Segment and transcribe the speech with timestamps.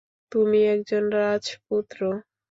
[0.31, 1.99] তুমি একজন রাজপুত্র।